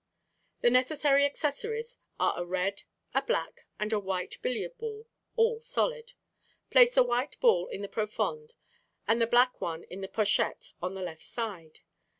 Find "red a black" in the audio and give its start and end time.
2.43-3.67